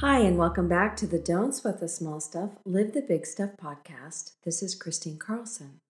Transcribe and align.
Hi, 0.00 0.20
and 0.20 0.38
welcome 0.38 0.66
back 0.66 0.96
to 0.96 1.06
the 1.06 1.18
Don't 1.18 1.54
Sweat 1.54 1.78
the 1.78 1.86
Small 1.86 2.20
Stuff, 2.20 2.52
Live 2.64 2.94
the 2.94 3.02
Big 3.02 3.26
Stuff 3.26 3.50
podcast. 3.62 4.32
This 4.46 4.62
is 4.62 4.74
Kristine 4.74 5.18
Carlson. 5.18 5.80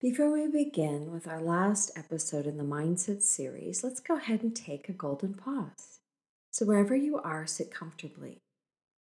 Before 0.00 0.32
we 0.32 0.48
begin 0.48 1.12
with 1.12 1.28
our 1.28 1.40
last 1.40 1.92
episode 1.96 2.46
in 2.46 2.56
the 2.56 2.64
Mindset 2.64 3.22
series, 3.22 3.84
let's 3.84 4.00
go 4.00 4.16
ahead 4.16 4.42
and 4.42 4.56
take 4.56 4.88
a 4.88 4.92
golden 4.92 5.34
pause. 5.34 6.00
So, 6.50 6.66
wherever 6.66 6.96
you 6.96 7.18
are, 7.18 7.46
sit 7.46 7.70
comfortably. 7.70 8.38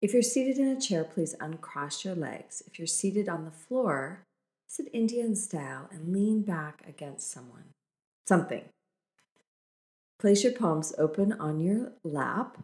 If 0.02 0.12
you're 0.12 0.20
seated 0.20 0.58
in 0.58 0.66
a 0.66 0.80
chair, 0.80 1.04
please 1.04 1.36
uncross 1.38 2.04
your 2.04 2.16
legs. 2.16 2.64
If 2.66 2.80
you're 2.80 2.88
seated 2.88 3.28
on 3.28 3.44
the 3.44 3.52
floor, 3.52 4.24
sit 4.66 4.88
Indian 4.92 5.36
style 5.36 5.88
and 5.92 6.12
lean 6.12 6.42
back 6.42 6.82
against 6.88 7.30
someone. 7.30 7.70
Something. 8.26 8.64
Place 10.18 10.42
your 10.42 10.54
palms 10.54 10.92
open 10.98 11.32
on 11.34 11.60
your 11.60 11.92
lap 12.02 12.58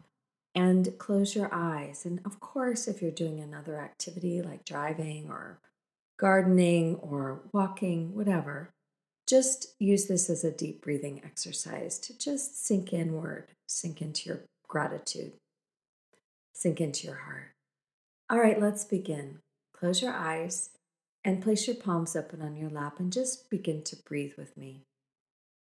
and 0.54 0.96
close 0.98 1.34
your 1.34 1.48
eyes. 1.52 2.04
And 2.04 2.20
of 2.24 2.40
course, 2.40 2.86
if 2.86 3.00
you're 3.00 3.10
doing 3.10 3.40
another 3.40 3.80
activity 3.80 4.42
like 4.42 4.64
driving 4.64 5.28
or 5.28 5.60
gardening 6.18 6.96
or 6.96 7.42
walking, 7.52 8.14
whatever, 8.14 8.70
just 9.26 9.74
use 9.78 10.06
this 10.06 10.28
as 10.28 10.44
a 10.44 10.50
deep 10.50 10.82
breathing 10.82 11.22
exercise 11.24 11.98
to 12.00 12.18
just 12.18 12.64
sink 12.64 12.92
inward, 12.92 13.52
sink 13.66 14.02
into 14.02 14.28
your 14.28 14.40
gratitude, 14.68 15.32
sink 16.52 16.80
into 16.80 17.06
your 17.06 17.16
heart. 17.16 17.54
All 18.28 18.38
right, 18.38 18.60
let's 18.60 18.84
begin. 18.84 19.38
Close 19.72 20.02
your 20.02 20.12
eyes 20.12 20.70
and 21.24 21.42
place 21.42 21.66
your 21.66 21.76
palms 21.76 22.14
open 22.16 22.42
on 22.42 22.56
your 22.56 22.70
lap 22.70 22.98
and 22.98 23.12
just 23.12 23.48
begin 23.48 23.82
to 23.84 23.96
breathe 23.96 24.34
with 24.36 24.56
me. 24.56 24.84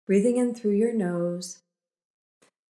Breathing 0.05 0.37
in 0.37 0.55
through 0.55 0.71
your 0.71 0.93
nose 0.93 1.59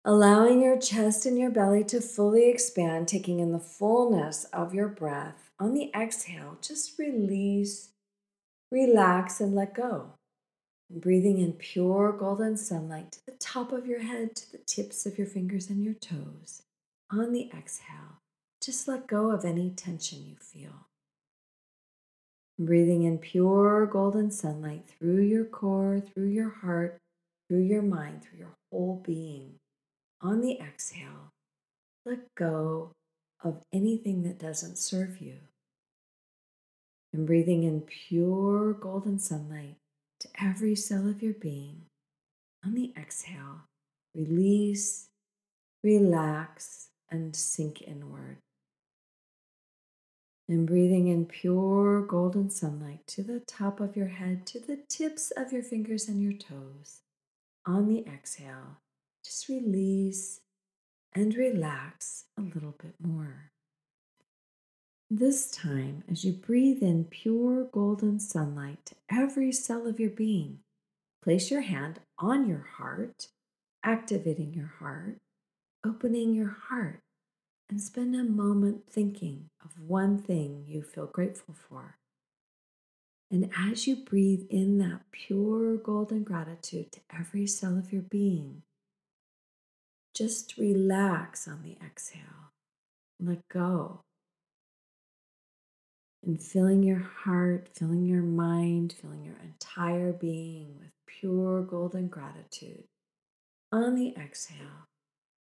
allowing 0.09 0.63
your 0.63 0.79
chest 0.79 1.27
and 1.27 1.39
your 1.39 1.51
belly 1.51 1.85
to 1.85 2.01
fully 2.01 2.49
expand, 2.49 3.07
taking 3.07 3.41
in 3.41 3.53
the 3.53 3.59
fullness 3.59 4.45
of 4.55 4.73
your 4.73 4.89
breath. 4.89 5.51
On 5.61 5.75
the 5.75 5.91
exhale, 5.95 6.57
just 6.63 6.99
release, 6.99 7.91
relax, 8.73 9.39
and 9.39 9.55
let 9.55 9.75
go. 9.75 10.13
breathing 10.91 11.39
in 11.39 11.53
pure 11.53 12.11
golden 12.13 12.57
sunlight 12.57 13.13
to 13.13 13.27
the 13.27 13.33
top 13.33 13.73
of 13.73 13.87
your 13.87 14.01
head, 14.01 14.35
to 14.35 14.51
the 14.53 14.59
tips 14.67 15.05
of 15.05 15.19
your 15.19 15.27
fingers 15.27 15.69
and 15.69 15.85
your 15.85 15.93
toes. 15.93 16.63
On 17.11 17.33
the 17.33 17.51
exhale, 17.55 18.17
just 18.63 18.89
let 18.89 19.07
go 19.07 19.31
of 19.31 19.45
any 19.45 19.69
tension 19.69 20.25
you 20.27 20.37
feel. 20.37 20.87
Breathing 22.59 23.03
in 23.03 23.19
pure 23.19 23.85
golden 23.85 24.31
sunlight 24.31 24.89
through 24.99 25.21
your 25.21 25.45
core, 25.45 26.01
through 26.01 26.29
your 26.29 26.49
heart, 26.49 26.97
through 27.47 27.65
your 27.65 27.83
mind, 27.83 28.23
through 28.23 28.39
your 28.39 28.55
whole 28.73 29.03
being 29.05 29.57
on 30.21 30.41
the 30.41 30.59
exhale, 30.61 31.33
let 32.05 32.35
go 32.35 32.93
of 33.43 33.63
anything 33.73 34.23
that 34.23 34.39
doesn't 34.39 34.79
serve 34.79 35.21
you. 35.21 35.37
And 37.13 37.27
breathing 37.27 37.65
in 37.65 37.83
pure 37.83 38.73
golden 38.73 39.19
sunlight 39.19 39.77
to 40.21 40.29
every 40.43 40.75
cell 40.75 41.09
of 41.09 41.23
your 41.23 41.35
being. 41.35 41.83
On 42.65 42.75
the 42.75 42.93
exhale, 42.99 43.63
release, 44.15 45.09
relax, 45.83 46.89
and 47.11 47.35
sink 47.35 47.83
inward. 47.83 48.39
And 50.49 50.67
breathing 50.67 51.09
in 51.09 51.27
pure 51.27 52.03
golden 52.03 52.51
sunlight 52.51 53.07
to 53.09 53.23
the 53.23 53.41
top 53.41 53.81
of 53.81 53.97
your 53.97 54.09
head, 54.09 54.47
to 54.47 54.59
the 54.59 54.79
tips 54.89 55.31
of 55.37 55.53
your 55.53 55.63
fingers 55.63 56.09
and 56.09 56.23
your 56.23 56.33
toes. 56.33 57.01
On 57.67 57.87
the 57.87 58.05
exhale, 58.07 58.79
just 59.29 59.49
release 59.51 60.41
and 61.15 61.35
relax 61.35 62.25
a 62.39 62.41
little 62.41 62.75
bit 62.83 62.95
more. 62.99 63.51
This 65.11 65.51
time, 65.51 66.03
as 66.11 66.25
you 66.25 66.33
breathe 66.33 66.83
in 66.83 67.05
pure 67.05 67.65
golden 67.65 68.21
sunlight 68.21 68.87
to 68.87 68.95
every 69.11 69.53
cell 69.53 69.87
of 69.87 70.01
your 70.01 70.11
being, 70.11 70.61
place 71.23 71.51
your 71.51 71.61
hand 71.61 72.01
on 72.19 72.49
your 72.49 72.67
heart, 72.79 73.29
activating 73.85 74.55
your 74.55 74.73
heart, 74.79 75.19
opening 75.85 76.33
your 76.33 76.57
heart, 76.69 77.01
and 77.69 77.83
spend 77.83 78.17
a 78.17 78.25
moment 78.25 78.85
thinking 78.91 79.51
of 79.63 79.79
one 79.79 80.17
thing 80.17 80.65
you 80.67 80.83
feel 80.83 81.07
grateful 81.07 81.55
for. 81.69 81.97
And 83.31 83.51
as 83.55 83.87
you 83.87 83.97
breathe 83.97 84.47
in 84.49 84.79
that 84.79 85.03
pure 85.13 85.77
golden 85.77 86.23
gratitude 86.23 86.93
to 86.93 87.01
every 87.15 87.47
cell 87.47 87.77
of 87.77 87.93
your 87.93 88.03
being, 88.03 88.63
just 90.15 90.57
relax 90.57 91.47
on 91.47 91.63
the 91.63 91.77
exhale. 91.85 92.53
Let 93.21 93.41
go. 93.49 94.01
And 96.25 96.43
filling 96.43 96.83
your 96.83 96.99
heart, 96.99 97.69
filling 97.75 98.05
your 98.05 98.23
mind, 98.23 98.95
filling 99.01 99.25
your 99.25 99.39
entire 99.43 100.13
being 100.13 100.77
with 100.79 100.91
pure 101.07 101.63
golden 101.63 102.09
gratitude. 102.09 102.85
On 103.71 103.95
the 103.95 104.15
exhale, 104.17 104.87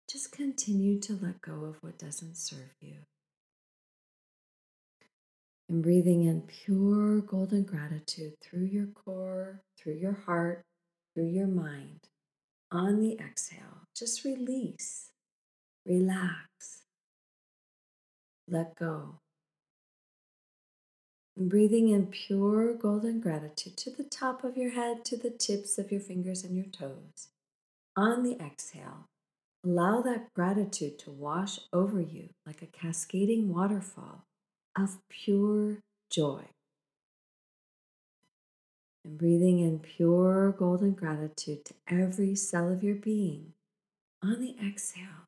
just 0.10 0.32
continue 0.32 1.00
to 1.02 1.14
let 1.22 1.42
go 1.42 1.66
of 1.66 1.78
what 1.82 1.98
doesn't 1.98 2.38
serve 2.38 2.74
you. 2.82 2.98
And 5.70 5.82
breathing 5.82 6.26
in 6.26 6.42
pure 6.42 7.22
golden 7.22 7.64
gratitude 7.64 8.34
through 8.42 8.66
your 8.66 8.88
core, 8.88 9.62
through 9.78 9.96
your 9.96 10.14
heart, 10.26 10.62
through 11.14 11.30
your 11.30 11.48
mind. 11.48 12.00
On 12.74 13.00
the 13.00 13.20
exhale, 13.20 13.86
just 13.96 14.24
release, 14.24 15.12
relax, 15.86 16.86
let 18.48 18.74
go. 18.74 19.20
And 21.38 21.52
breathing 21.52 21.90
in 21.90 22.08
pure 22.08 22.74
golden 22.74 23.20
gratitude 23.20 23.78
to 23.78 23.92
the 23.92 24.04
top 24.04 24.44
of 24.44 24.58
your 24.58 24.72
head, 24.72 25.06
to 25.06 25.16
the 25.16 25.30
tips 25.30 25.78
of 25.78 25.92
your 25.92 26.02
fingers 26.02 26.44
and 26.44 26.56
your 26.56 26.66
toes. 26.66 27.30
On 27.96 28.24
the 28.24 28.44
exhale, 28.44 29.06
allow 29.64 30.02
that 30.02 30.34
gratitude 30.34 30.98
to 31.00 31.12
wash 31.12 31.60
over 31.72 32.02
you 32.02 32.30
like 32.44 32.64
a 32.64 32.66
cascading 32.66 33.54
waterfall 33.54 34.24
of 34.76 34.98
pure 35.12 35.78
joy. 36.10 36.42
And 39.06 39.18
breathing 39.18 39.60
in 39.60 39.80
pure 39.80 40.52
golden 40.52 40.92
gratitude 40.92 41.66
to 41.66 41.74
every 41.88 42.36
cell 42.36 42.72
of 42.72 42.84
your 42.84 42.96
being 42.96 43.54
on 44.24 44.40
the 44.40 44.56
exhale, 44.66 45.28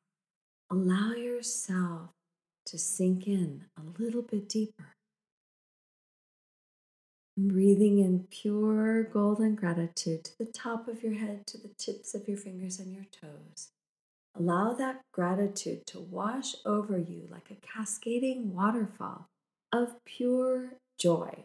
allow 0.70 1.12
yourself 1.12 2.10
to 2.66 2.78
sink 2.78 3.26
in 3.26 3.64
a 3.76 4.02
little 4.02 4.22
bit 4.22 4.48
deeper. 4.48 4.94
Breathing 7.36 7.98
in 7.98 8.26
pure 8.30 9.02
golden 9.02 9.54
gratitude 9.54 10.24
to 10.24 10.38
the 10.38 10.46
top 10.46 10.88
of 10.88 11.02
your 11.02 11.14
head, 11.14 11.46
to 11.48 11.58
the 11.58 11.70
tips 11.76 12.14
of 12.14 12.26
your 12.26 12.38
fingers 12.38 12.80
and 12.80 12.94
your 12.94 13.04
toes. 13.12 13.68
Allow 14.34 14.72
that 14.74 15.02
gratitude 15.12 15.86
to 15.88 16.00
wash 16.00 16.54
over 16.64 16.98
you 16.98 17.28
like 17.30 17.50
a 17.50 17.66
cascading 17.66 18.54
waterfall 18.54 19.28
of 19.70 20.02
pure 20.06 20.74
joy. 20.98 21.44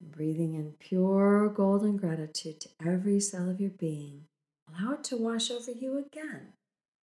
Breathing 0.00 0.54
in 0.54 0.74
pure 0.78 1.48
golden 1.48 1.96
gratitude 1.96 2.60
to 2.60 2.68
every 2.84 3.20
cell 3.20 3.50
of 3.50 3.60
your 3.60 3.70
being 3.70 4.24
Allow 4.68 4.94
it 4.94 5.04
to 5.04 5.16
wash 5.16 5.50
over 5.50 5.70
you 5.70 5.98
again, 5.98 6.52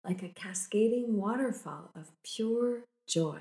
like 0.04 0.24
a 0.24 0.30
cascading 0.30 1.18
waterfall 1.18 1.92
of 1.96 2.12
pure 2.24 2.86
joy. 3.08 3.40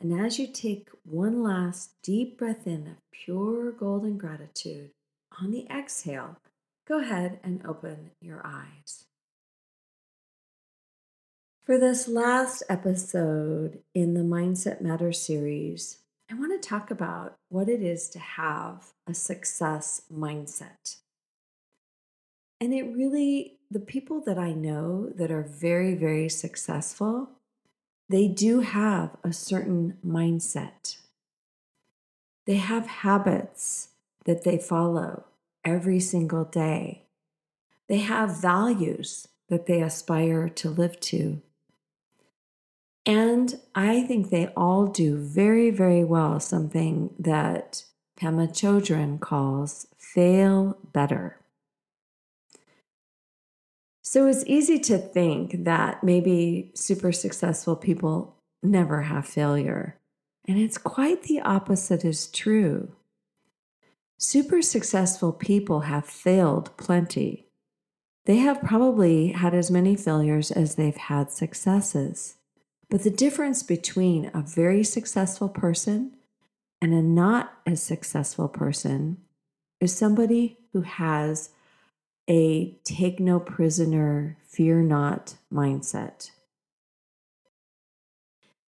And 0.00 0.18
as 0.18 0.38
you 0.38 0.48
take 0.48 0.88
one 1.04 1.42
last 1.42 1.92
deep 2.02 2.38
breath 2.38 2.66
in 2.66 2.88
of 2.88 2.96
pure 3.12 3.70
golden 3.70 4.18
gratitude, 4.18 4.90
on 5.40 5.52
the 5.52 5.66
exhale, 5.70 6.38
go 6.86 7.00
ahead 7.00 7.38
and 7.44 7.64
open 7.64 8.10
your 8.20 8.44
eyes. 8.44 9.04
For 11.62 11.78
this 11.78 12.08
last 12.08 12.64
episode 12.68 13.78
in 13.94 14.14
the 14.14 14.20
Mindset 14.20 14.80
Matters 14.80 15.20
series, 15.20 15.98
I 16.30 16.34
want 16.34 16.60
to 16.60 16.68
talk 16.68 16.90
about 16.90 17.34
what 17.48 17.68
it 17.68 17.82
is 17.82 18.08
to 18.10 18.18
have 18.18 18.92
a 19.06 19.14
success 19.14 20.02
mindset. 20.12 20.96
And 22.60 22.72
it 22.72 22.84
really 22.84 23.58
the 23.70 23.80
people 23.80 24.20
that 24.20 24.38
I 24.38 24.52
know 24.52 25.08
that 25.16 25.30
are 25.30 25.42
very, 25.42 25.94
very 25.94 26.28
successful, 26.28 27.30
they 28.08 28.28
do 28.28 28.60
have 28.60 29.16
a 29.24 29.32
certain 29.32 29.96
mindset. 30.06 30.98
They 32.46 32.56
have 32.56 32.86
habits 32.86 33.88
that 34.26 34.44
they 34.44 34.58
follow 34.58 35.24
every 35.64 36.00
single 36.00 36.44
day. 36.44 37.04
They 37.88 37.98
have 37.98 38.40
values 38.40 39.28
that 39.48 39.66
they 39.66 39.80
aspire 39.80 40.48
to 40.48 40.70
live 40.70 41.00
to. 41.00 41.40
And 43.04 43.58
I 43.74 44.02
think 44.02 44.30
they 44.30 44.46
all 44.56 44.86
do 44.86 45.16
very, 45.16 45.70
very 45.70 46.04
well 46.04 46.38
something 46.38 47.14
that 47.18 47.84
Pema 48.20 48.48
Chodron 48.48 49.18
calls 49.18 49.88
fail 49.98 50.78
better. 50.92 51.38
So 54.02 54.26
it's 54.26 54.44
easy 54.46 54.78
to 54.80 54.98
think 54.98 55.64
that 55.64 56.04
maybe 56.04 56.70
super 56.74 57.12
successful 57.12 57.76
people 57.76 58.36
never 58.62 59.02
have 59.02 59.26
failure. 59.26 59.98
And 60.46 60.58
it's 60.58 60.78
quite 60.78 61.22
the 61.22 61.40
opposite 61.40 62.04
is 62.04 62.26
true. 62.26 62.92
Super 64.18 64.62
successful 64.62 65.32
people 65.32 65.80
have 65.80 66.06
failed 66.06 66.76
plenty. 66.76 67.48
They 68.26 68.36
have 68.36 68.62
probably 68.62 69.32
had 69.32 69.54
as 69.54 69.70
many 69.70 69.96
failures 69.96 70.50
as 70.52 70.76
they've 70.76 70.96
had 70.96 71.32
successes. 71.32 72.36
But 72.92 73.04
the 73.04 73.10
difference 73.10 73.62
between 73.62 74.30
a 74.34 74.42
very 74.42 74.84
successful 74.84 75.48
person 75.48 76.12
and 76.82 76.92
a 76.92 77.00
not 77.00 77.54
as 77.64 77.82
successful 77.82 78.48
person 78.48 79.16
is 79.80 79.96
somebody 79.96 80.58
who 80.74 80.82
has 80.82 81.48
a 82.28 82.76
take 82.84 83.18
no 83.18 83.40
prisoner, 83.40 84.36
fear 84.46 84.82
not 84.82 85.36
mindset. 85.50 86.32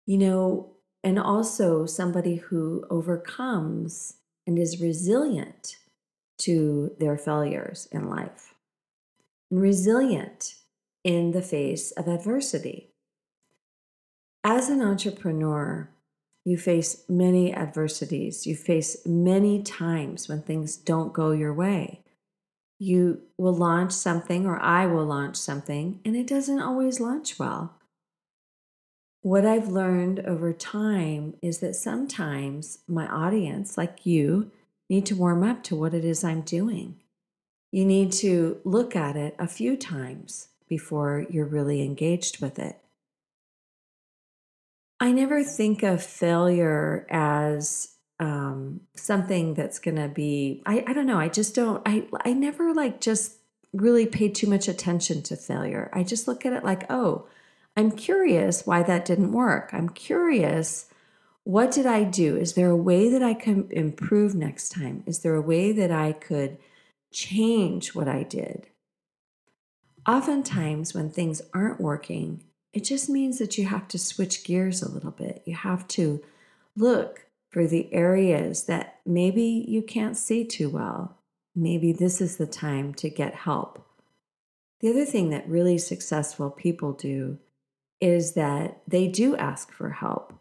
You 0.05 0.19
know, 0.19 0.73
and 1.03 1.19
also 1.19 1.87
somebody 1.87 2.37
who 2.37 2.85
overcomes 2.91 4.17
and 4.47 4.59
is 4.59 4.83
resilient 4.83 5.79
to 6.41 6.95
their 7.01 7.17
failures 7.17 7.89
in 7.91 8.11
life 8.11 8.53
and 9.51 9.63
resilient 9.63 10.57
in 11.05 11.31
the 11.31 11.41
face 11.41 11.91
of 11.93 12.07
adversity. 12.07 12.90
As 14.43 14.69
an 14.69 14.81
entrepreneur, 14.83 15.91
you 16.45 16.57
face 16.57 17.05
many 17.09 17.55
adversities. 17.55 18.47
You 18.47 18.57
face 18.57 18.97
many 19.05 19.63
times 19.63 20.29
when 20.29 20.43
things 20.43 20.77
don't 20.77 21.13
go 21.13 21.33
your 21.33 21.53
way 21.53 22.03
you 22.81 23.21
will 23.37 23.53
launch 23.53 23.93
something, 23.93 24.47
or 24.47 24.59
I 24.59 24.87
will 24.87 25.05
launch 25.05 25.37
something, 25.37 26.01
and 26.03 26.17
it 26.17 26.27
doesn't 26.27 26.63
always 26.63 26.99
launch 26.99 27.39
well. 27.39 27.75
What 29.21 29.45
I've 29.45 29.69
learned 29.69 30.21
over 30.21 30.55
time 30.55 31.35
is 31.43 31.59
that 31.59 31.77
sometimes 31.77 32.79
my 32.89 33.07
audience, 33.07 33.77
like 33.77 34.07
you, 34.07 34.51
need 34.89 35.05
to 35.07 35.15
warm 35.15 35.43
up 35.45 35.63
to 35.65 35.77
what 35.77 35.93
it 35.93 36.07
is 36.07 36.25
I'm 36.25 36.41
doing. 36.41 36.97
You 37.71 37.85
need 37.85 38.13
to 38.13 38.61
look 38.65 38.97
at 38.97 39.15
it 39.15 39.37
a 39.39 39.47
few 39.47 39.77
times 39.77 40.49
before 40.67 41.27
you're 41.29 41.45
really 41.45 41.83
engaged 41.83 42.41
with 42.41 42.59
it. 42.59 42.79
I 45.00 45.12
never 45.12 45.43
think 45.43 45.82
of 45.82 46.02
failure 46.02 47.06
as 47.11 47.88
um, 48.20 48.82
something 48.94 49.55
that's 49.55 49.79
going 49.79 49.97
to 49.97 50.08
be 50.08 50.62
I, 50.67 50.85
I 50.87 50.93
don't 50.93 51.06
know 51.06 51.19
i 51.19 51.29
just 51.29 51.55
don't 51.55 51.82
i 51.87 52.06
i 52.23 52.35
never 52.35 52.75
like 52.75 53.00
just 53.00 53.37
really 53.73 54.05
pay 54.05 54.29
too 54.29 54.49
much 54.49 54.67
attention 54.67 55.23
to 55.23 55.37
failure. 55.37 55.91
I 55.93 56.02
just 56.02 56.29
look 56.29 56.44
at 56.44 56.52
it 56.52 56.62
like 56.62 56.85
oh 56.91 57.26
i'm 57.76 57.91
curious 57.93 58.67
why 58.67 58.82
that 58.82 59.06
didn't 59.06 59.32
work. 59.32 59.70
I'm 59.73 59.88
curious 59.88 60.87
what 61.44 61.73
did 61.73 61.87
i 61.87 62.05
do? 62.05 62.37
Is 62.37 62.52
there 62.52 62.69
a 62.69 62.76
way 62.76 63.08
that 63.08 63.23
i 63.23 63.32
can 63.32 63.69
improve 63.70 64.35
next 64.35 64.69
time? 64.69 65.02
Is 65.06 65.20
there 65.20 65.35
a 65.35 65.41
way 65.41 65.73
that 65.73 65.91
i 65.91 66.12
could 66.12 66.58
change 67.11 67.94
what 67.94 68.06
i 68.06 68.23
did? 68.23 68.67
Oftentimes 70.06 70.93
when 70.93 71.11
things 71.11 71.41
aren't 71.55 71.81
working 71.81 72.44
it 72.73 72.85
just 72.85 73.09
means 73.09 73.39
that 73.39 73.59
you 73.59 73.67
have 73.67 73.89
to 73.89 73.99
switch 73.99 74.45
gears 74.45 74.83
a 74.83 74.91
little 74.91 75.11
bit 75.11 75.43
you 75.45 75.55
have 75.55 75.87
to 75.89 76.23
look 76.77 77.27
for 77.51 77.67
the 77.67 77.93
areas 77.93 78.65
that 78.65 79.01
maybe 79.05 79.65
you 79.69 79.83
can't 79.83 80.17
see 80.17 80.45
too 80.45 80.71
well. 80.71 81.19
Maybe 81.55 81.93
this 81.93 82.21
is 82.21 82.37
the 82.37 82.47
time 82.47 82.95
to 82.95 83.11
get 83.11 83.35
help. 83.35 83.85
The 84.81 84.89
other 84.89 85.05
thing 85.05 85.31
that 85.31 85.49
really 85.49 85.77
successful 85.77 86.51
people 86.51 86.93
do 86.93 87.39
is 88.01 88.33
that 88.33 88.81
they 88.87 89.09
do 89.09 89.37
ask 89.37 89.73
for 89.73 89.91
help. 89.91 90.33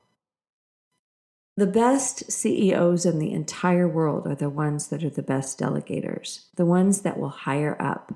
The 1.57 1.67
best 1.67 2.31
CEOs 2.31 3.05
in 3.05 3.19
the 3.19 3.33
entire 3.33 3.87
world 3.87 4.27
are 4.27 4.35
the 4.35 4.49
ones 4.49 4.87
that 4.87 5.03
are 5.03 5.09
the 5.09 5.23
best 5.23 5.59
delegators, 5.59 6.45
the 6.55 6.65
ones 6.65 7.01
that 7.01 7.19
will 7.19 7.29
hire 7.29 7.75
up, 7.81 8.13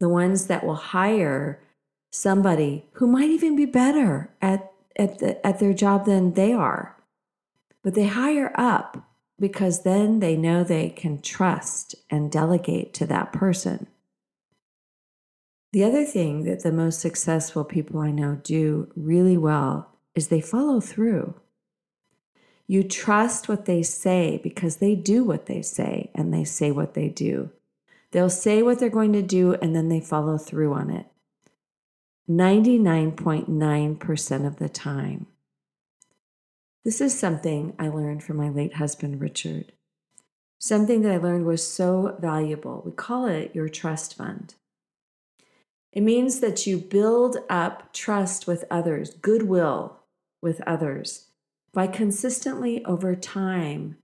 the 0.00 0.08
ones 0.08 0.46
that 0.46 0.66
will 0.66 0.74
hire 0.74 1.60
somebody 2.10 2.86
who 2.94 3.06
might 3.06 3.30
even 3.30 3.56
be 3.56 3.66
better 3.66 4.30
at, 4.42 4.72
at, 4.96 5.18
the, 5.18 5.44
at 5.46 5.58
their 5.58 5.72
job 5.72 6.06
than 6.06 6.34
they 6.34 6.52
are 6.52 6.96
but 7.82 7.94
they 7.94 8.06
hire 8.06 8.52
up 8.54 9.06
because 9.38 9.82
then 9.82 10.20
they 10.20 10.36
know 10.36 10.62
they 10.62 10.90
can 10.90 11.20
trust 11.20 11.94
and 12.10 12.30
delegate 12.30 12.92
to 12.94 13.06
that 13.06 13.32
person. 13.32 13.86
The 15.72 15.84
other 15.84 16.04
thing 16.04 16.44
that 16.44 16.62
the 16.62 16.72
most 16.72 17.00
successful 17.00 17.64
people 17.64 18.00
I 18.00 18.10
know 18.10 18.40
do 18.42 18.90
really 18.96 19.36
well 19.36 19.96
is 20.14 20.28
they 20.28 20.40
follow 20.40 20.80
through. 20.80 21.34
You 22.66 22.82
trust 22.82 23.48
what 23.48 23.64
they 23.64 23.82
say 23.82 24.40
because 24.42 24.76
they 24.76 24.94
do 24.94 25.24
what 25.24 25.46
they 25.46 25.62
say 25.62 26.10
and 26.14 26.34
they 26.34 26.44
say 26.44 26.70
what 26.70 26.94
they 26.94 27.08
do. 27.08 27.50
They'll 28.10 28.30
say 28.30 28.62
what 28.62 28.78
they're 28.78 28.90
going 28.90 29.12
to 29.14 29.22
do 29.22 29.54
and 29.54 29.74
then 29.74 29.88
they 29.88 30.00
follow 30.00 30.36
through 30.38 30.74
on 30.74 30.90
it. 30.90 31.06
99.9% 32.30 34.46
of 34.46 34.56
the 34.56 34.68
time. 34.68 35.26
This 36.84 37.00
is 37.00 37.18
something 37.18 37.74
I 37.76 37.88
learned 37.88 38.22
from 38.22 38.36
my 38.36 38.48
late 38.48 38.74
husband, 38.74 39.20
Richard. 39.20 39.72
Something 40.58 41.02
that 41.02 41.12
I 41.12 41.16
learned 41.16 41.44
was 41.44 41.66
so 41.66 42.16
valuable. 42.20 42.84
We 42.86 42.92
call 42.92 43.26
it 43.26 43.52
your 43.52 43.68
trust 43.68 44.16
fund. 44.16 44.54
It 45.92 46.02
means 46.02 46.38
that 46.38 46.68
you 46.68 46.78
build 46.78 47.38
up 47.48 47.92
trust 47.92 48.46
with 48.46 48.64
others, 48.70 49.10
goodwill 49.10 49.98
with 50.40 50.60
others, 50.68 51.30
by 51.72 51.88
consistently 51.88 52.84
over 52.84 53.16
time 53.16 53.96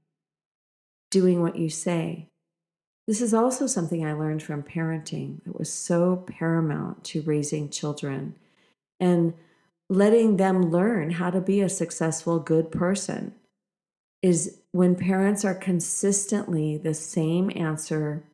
doing 1.10 1.42
what 1.42 1.54
you 1.54 1.70
say. 1.70 2.30
This 3.06 3.20
is 3.20 3.32
also 3.32 3.66
something 3.66 4.04
I 4.04 4.12
learned 4.12 4.42
from 4.42 4.64
parenting 4.64 5.42
that 5.44 5.56
was 5.56 5.72
so 5.72 6.24
paramount 6.26 7.04
to 7.04 7.22
raising 7.22 7.68
children 7.68 8.34
and 8.98 9.34
letting 9.88 10.36
them 10.36 10.70
learn 10.70 11.12
how 11.12 11.30
to 11.30 11.40
be 11.40 11.60
a 11.60 11.68
successful, 11.68 12.40
good 12.40 12.72
person 12.72 13.34
is 14.22 14.58
when 14.72 14.96
parents 14.96 15.44
are 15.44 15.54
consistently 15.54 16.76
the 16.76 16.94
same 16.94 17.52
answer 17.54 18.24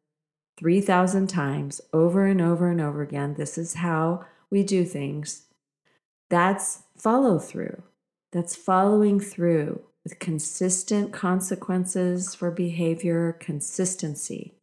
3,000 0.58 1.26
times 1.26 1.80
over 1.92 2.24
and 2.24 2.40
over 2.40 2.70
and 2.70 2.80
over 2.80 3.02
again. 3.02 3.34
This 3.34 3.58
is 3.58 3.74
how 3.74 4.24
we 4.50 4.62
do 4.62 4.84
things. 4.84 5.42
That's 6.30 6.84
follow 6.96 7.38
through. 7.38 7.82
That's 8.32 8.56
following 8.56 9.20
through 9.20 9.82
with 10.04 10.18
consistent 10.18 11.12
consequences 11.12 12.34
for 12.34 12.50
behavior, 12.50 13.36
consistency. 13.38 14.54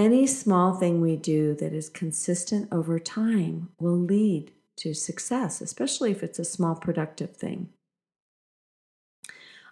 Any 0.00 0.26
small 0.26 0.72
thing 0.72 1.02
we 1.02 1.16
do 1.16 1.54
that 1.56 1.74
is 1.74 1.90
consistent 1.90 2.72
over 2.72 2.98
time 2.98 3.68
will 3.78 3.98
lead 3.98 4.50
to 4.76 4.94
success, 4.94 5.60
especially 5.60 6.10
if 6.10 6.22
it's 6.22 6.38
a 6.38 6.44
small 6.46 6.74
productive 6.74 7.36
thing. 7.36 7.68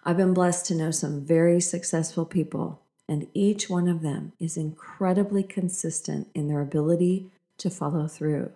I've 0.05 0.17
been 0.17 0.35
blessed 0.35 0.67
to 0.67 0.75
know 0.75 0.91
some 0.91 1.25
very 1.25 1.59
successful 1.59 2.25
people, 2.25 2.79
and 3.07 3.25
each 3.33 3.71
one 3.71 3.87
of 3.87 4.03
them 4.03 4.33
is 4.39 4.55
incredibly 4.55 5.41
consistent 5.41 6.27
in 6.35 6.47
their 6.47 6.61
ability 6.61 7.31
to 7.57 7.71
follow 7.71 8.07
through. 8.07 8.51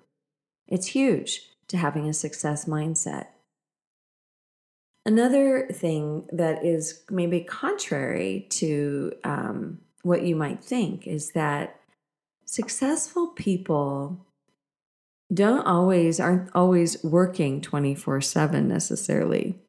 It's 0.68 0.86
huge 0.86 1.50
to 1.70 1.78
having 1.78 2.08
a 2.08 2.14
success 2.14 2.66
mindset. 2.66 3.30
Another 5.08 5.66
thing 5.70 6.30
that 6.32 6.64
is 6.64 7.02
maybe 7.10 7.42
contrary 7.42 8.46
to 8.52 9.14
um, 9.24 9.80
what 10.04 10.24
you 10.24 10.36
might 10.36 10.64
think 10.64 11.08
is 11.08 11.32
that 11.32 11.80
successful 12.46 13.28
people 13.28 14.26
don't 15.34 15.66
always 15.66 16.20
aren't 16.20 16.52
always 16.54 17.04
working 17.04 17.60
24/7 17.62 18.68
necessarily. 18.68 19.60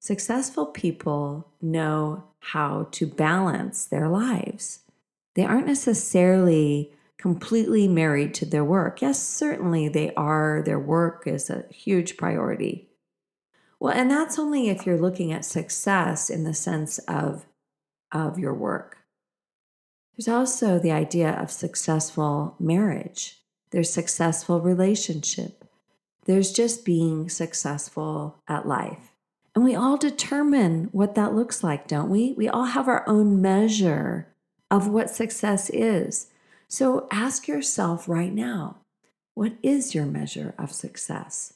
Successful 0.00 0.66
people 0.66 1.46
know 1.60 2.24
how 2.40 2.88
to 2.90 3.06
balance 3.06 3.84
their 3.86 4.08
lives. 4.08 4.80
They 5.34 5.44
aren't 5.44 5.68
necessarily 5.68 6.92
completely 7.18 7.86
married 7.86 8.34
to 8.34 8.44
their 8.44 8.64
work. 8.64 9.00
Yes, 9.00 9.22
certainly 9.22 9.88
they 9.88 10.12
are, 10.14 10.60
their 10.64 10.80
work 10.80 11.24
is 11.26 11.48
a 11.48 11.66
huge 11.70 12.16
priority. 12.16 12.88
Well, 13.78 13.92
and 13.92 14.10
that's 14.10 14.40
only 14.40 14.68
if 14.68 14.84
you're 14.84 14.98
looking 14.98 15.32
at 15.32 15.44
success 15.44 16.28
in 16.28 16.42
the 16.42 16.54
sense 16.54 16.98
of, 17.06 17.46
of 18.10 18.40
your 18.40 18.54
work. 18.54 18.98
There's 20.22 20.38
also 20.38 20.78
the 20.78 20.92
idea 20.92 21.32
of 21.32 21.50
successful 21.50 22.54
marriage, 22.60 23.40
there's 23.72 23.92
successful 23.92 24.60
relationship, 24.60 25.64
there's 26.26 26.52
just 26.52 26.84
being 26.84 27.28
successful 27.28 28.36
at 28.46 28.68
life. 28.68 29.16
And 29.56 29.64
we 29.64 29.74
all 29.74 29.96
determine 29.96 30.90
what 30.92 31.16
that 31.16 31.34
looks 31.34 31.64
like, 31.64 31.88
don't 31.88 32.08
we? 32.08 32.34
We 32.34 32.48
all 32.48 32.66
have 32.66 32.86
our 32.86 33.02
own 33.08 33.42
measure 33.42 34.28
of 34.70 34.86
what 34.86 35.10
success 35.10 35.68
is. 35.70 36.28
So 36.68 37.08
ask 37.10 37.48
yourself 37.48 38.08
right 38.08 38.32
now 38.32 38.76
what 39.34 39.54
is 39.60 39.92
your 39.92 40.06
measure 40.06 40.54
of 40.56 40.70
success? 40.70 41.54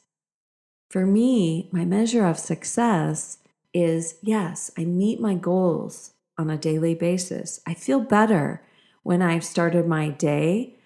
For 0.90 1.06
me, 1.06 1.68
my 1.70 1.84
measure 1.84 2.26
of 2.26 2.36
success 2.36 3.38
is 3.72 4.16
yes, 4.22 4.72
I 4.76 4.84
meet 4.86 5.20
my 5.20 5.36
goals 5.36 6.14
on 6.38 6.50
a 6.50 6.58
daily 6.58 6.94
basis. 6.94 7.60
I 7.66 7.74
feel 7.74 8.00
better 8.00 8.62
when 9.02 9.22
I've 9.22 9.44
started 9.44 9.86
my 9.86 10.08
day 10.10 10.76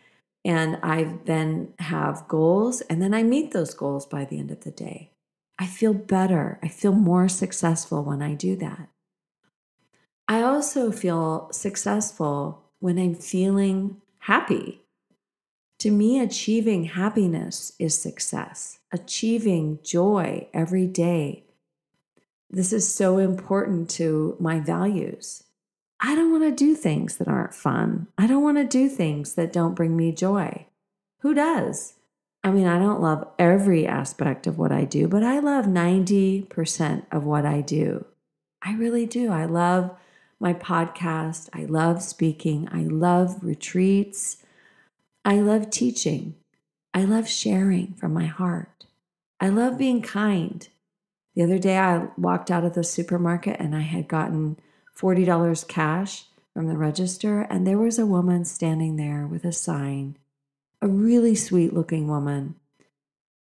and 0.44 0.78
I 0.82 1.18
then 1.24 1.74
have 1.78 2.28
goals 2.28 2.80
and 2.82 3.02
then 3.02 3.14
I 3.14 3.22
meet 3.22 3.52
those 3.52 3.74
goals 3.74 4.06
by 4.06 4.24
the 4.24 4.38
end 4.38 4.50
of 4.50 4.60
the 4.60 4.70
day. 4.70 5.12
I 5.58 5.66
feel 5.66 5.92
better. 5.92 6.58
I 6.62 6.68
feel 6.68 6.92
more 6.92 7.28
successful 7.28 8.02
when 8.02 8.22
I 8.22 8.34
do 8.34 8.56
that. 8.56 8.88
I 10.26 10.42
also 10.42 10.90
feel 10.90 11.50
successful 11.52 12.70
when 12.78 12.98
I'm 12.98 13.14
feeling 13.14 14.00
happy. 14.20 14.82
To 15.80 15.90
me, 15.90 16.20
achieving 16.20 16.84
happiness 16.84 17.72
is 17.78 18.00
success, 18.00 18.78
achieving 18.92 19.80
joy 19.82 20.48
every 20.54 20.86
day. 20.86 21.44
This 22.50 22.72
is 22.72 22.92
so 22.92 23.18
important 23.18 23.88
to 23.90 24.36
my 24.40 24.58
values. 24.58 25.44
I 26.00 26.16
don't 26.16 26.32
want 26.32 26.42
to 26.44 26.50
do 26.50 26.74
things 26.74 27.16
that 27.18 27.28
aren't 27.28 27.54
fun. 27.54 28.08
I 28.18 28.26
don't 28.26 28.42
want 28.42 28.56
to 28.56 28.64
do 28.64 28.88
things 28.88 29.34
that 29.34 29.52
don't 29.52 29.76
bring 29.76 29.96
me 29.96 30.10
joy. 30.10 30.66
Who 31.20 31.32
does? 31.32 31.94
I 32.42 32.50
mean, 32.50 32.66
I 32.66 32.78
don't 32.78 33.02
love 33.02 33.28
every 33.38 33.86
aspect 33.86 34.46
of 34.46 34.58
what 34.58 34.72
I 34.72 34.84
do, 34.84 35.06
but 35.06 35.22
I 35.22 35.38
love 35.38 35.66
90% 35.66 37.04
of 37.12 37.24
what 37.24 37.46
I 37.46 37.60
do. 37.60 38.06
I 38.62 38.72
really 38.72 39.06
do. 39.06 39.30
I 39.30 39.44
love 39.44 39.94
my 40.40 40.54
podcast. 40.54 41.50
I 41.52 41.66
love 41.66 42.02
speaking. 42.02 42.68
I 42.72 42.82
love 42.82 43.44
retreats. 43.44 44.38
I 45.24 45.36
love 45.36 45.70
teaching. 45.70 46.34
I 46.92 47.04
love 47.04 47.28
sharing 47.28 47.92
from 47.94 48.12
my 48.12 48.26
heart. 48.26 48.86
I 49.38 49.50
love 49.50 49.78
being 49.78 50.02
kind. 50.02 50.66
The 51.34 51.42
other 51.42 51.58
day, 51.58 51.78
I 51.78 52.08
walked 52.16 52.50
out 52.50 52.64
of 52.64 52.74
the 52.74 52.84
supermarket 52.84 53.60
and 53.60 53.74
I 53.74 53.80
had 53.80 54.08
gotten 54.08 54.58
$40 54.98 55.66
cash 55.68 56.26
from 56.52 56.66
the 56.66 56.76
register, 56.76 57.42
and 57.42 57.66
there 57.66 57.78
was 57.78 57.98
a 57.98 58.06
woman 58.06 58.44
standing 58.44 58.96
there 58.96 59.26
with 59.26 59.44
a 59.44 59.52
sign, 59.52 60.18
a 60.82 60.88
really 60.88 61.34
sweet 61.34 61.72
looking 61.72 62.08
woman. 62.08 62.56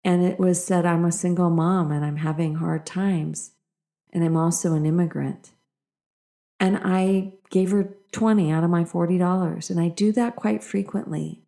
And 0.04 0.24
it 0.24 0.38
was 0.38 0.64
said, 0.64 0.84
I'm 0.84 1.04
a 1.04 1.12
single 1.12 1.50
mom 1.50 1.92
and 1.92 2.04
I'm 2.04 2.16
having 2.16 2.56
hard 2.56 2.84
times, 2.84 3.52
and 4.12 4.24
I'm 4.24 4.36
also 4.36 4.74
an 4.74 4.84
immigrant. 4.84 5.52
And 6.58 6.78
I 6.82 7.34
gave 7.50 7.70
her 7.70 7.94
20 8.12 8.50
out 8.50 8.64
of 8.64 8.70
my 8.70 8.82
$40, 8.82 9.70
and 9.70 9.80
I 9.80 9.88
do 9.88 10.10
that 10.12 10.36
quite 10.36 10.64
frequently. 10.64 11.42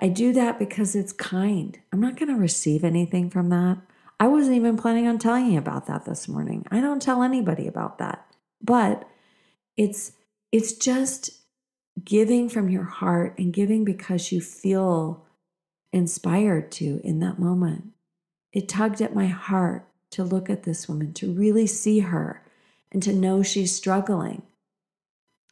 I 0.00 0.08
do 0.08 0.32
that 0.32 0.58
because 0.58 0.94
it's 0.94 1.12
kind. 1.12 1.78
I'm 1.92 2.00
not 2.00 2.16
going 2.16 2.28
to 2.28 2.40
receive 2.40 2.84
anything 2.84 3.30
from 3.30 3.48
that. 3.50 3.78
I 4.24 4.26
wasn't 4.26 4.56
even 4.56 4.78
planning 4.78 5.06
on 5.06 5.18
telling 5.18 5.52
you 5.52 5.58
about 5.58 5.84
that 5.86 6.06
this 6.06 6.28
morning. 6.28 6.64
I 6.70 6.80
don't 6.80 7.02
tell 7.02 7.22
anybody 7.22 7.66
about 7.66 7.98
that. 7.98 8.26
But 8.62 9.06
it's 9.76 10.12
it's 10.50 10.72
just 10.72 11.42
giving 12.02 12.48
from 12.48 12.70
your 12.70 12.84
heart 12.84 13.38
and 13.38 13.52
giving 13.52 13.84
because 13.84 14.32
you 14.32 14.40
feel 14.40 15.26
inspired 15.92 16.72
to 16.72 17.02
in 17.04 17.20
that 17.20 17.38
moment. 17.38 17.88
It 18.50 18.66
tugged 18.66 19.02
at 19.02 19.14
my 19.14 19.26
heart 19.26 19.86
to 20.12 20.24
look 20.24 20.48
at 20.48 20.62
this 20.62 20.88
woman, 20.88 21.12
to 21.14 21.30
really 21.30 21.66
see 21.66 21.98
her 21.98 22.42
and 22.90 23.02
to 23.02 23.12
know 23.12 23.42
she's 23.42 23.76
struggling. 23.76 24.40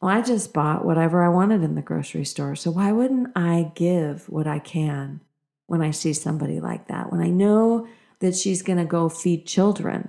Well, 0.01 0.17
I 0.17 0.23
just 0.23 0.55
bought 0.55 0.83
whatever 0.83 1.23
I 1.23 1.29
wanted 1.29 1.63
in 1.63 1.75
the 1.75 1.83
grocery 1.83 2.25
store. 2.25 2.57
So 2.57 2.71
why 2.71 2.91
wouldn't 2.91 3.33
I 3.37 3.71
give 3.75 4.31
what 4.31 4.47
I 4.47 4.61
can 4.61 5.21
when 5.67 5.83
I 5.83 5.91
see 5.91 6.15
somebody 6.15 6.59
like 6.59 6.89
that? 6.89 7.13
When 7.13 7.21
I 7.21 7.29
know 7.29 7.87
that 8.23 8.37
she's 8.37 8.63
going 8.63 8.79
to 8.79 8.85
go 8.85 9.09
feed 9.09 9.47
children, 9.47 10.09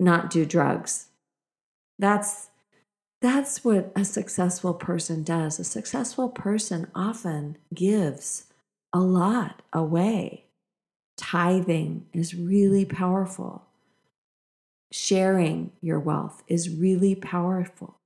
not 0.00 0.30
do 0.30 0.46
drugs. 0.46 1.08
That's 1.98 2.48
that's 3.20 3.64
what 3.64 3.90
a 3.96 4.04
successful 4.04 4.74
person 4.74 5.22
does. 5.22 5.58
A 5.58 5.64
successful 5.64 6.28
person 6.28 6.88
often 6.94 7.56
gives 7.72 8.44
a 8.92 9.00
lot 9.00 9.62
away. 9.72 10.44
Tithing 11.16 12.06
is 12.12 12.34
really 12.34 12.84
powerful. 12.84 13.64
Sharing 14.92 15.72
your 15.80 15.98
wealth 15.98 16.42
is 16.48 16.68
really 16.68 17.14
powerful. 17.14 17.96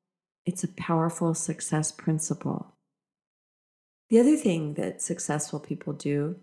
It's 0.47 0.65
a 0.65 0.69
powerful 0.69 1.35
success 1.35 1.91
principle. 1.91 2.73
The 4.09 4.21
other 4.21 4.37
thing 4.37 4.75
that 4.75 5.03
successful 5.03 5.61
people 5.61 5.93
do 5.93 6.37